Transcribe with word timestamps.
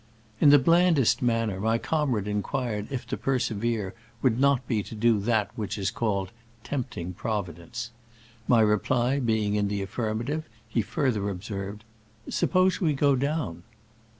In 0.39 0.49
the 0.49 0.57
blandest 0.57 1.21
manner 1.21 1.59
my 1.59 1.77
comrade 1.77 2.27
inquired 2.27 2.87
if 2.91 3.05
to 3.05 3.17
persevere 3.17 3.93
would 4.23 4.39
not 4.39 4.67
be 4.67 4.81
to 4.81 4.95
do 4.95 5.19
that 5.19 5.51
which 5.55 5.77
is 5.77 5.91
called 5.91 6.31
"tempting 6.63 7.13
Prov 7.13 7.49
idence." 7.49 7.89
My 8.47 8.61
reply 8.61 9.19
being 9.19 9.53
in 9.53 9.67
the 9.67 9.85
affirma 9.85 10.25
tive, 10.25 10.49
he 10.67 10.81
further 10.81 11.29
observed," 11.29 11.83
Suppose 12.27 12.81
we 12.81 12.93
go 12.93 13.15
down?" 13.15 13.61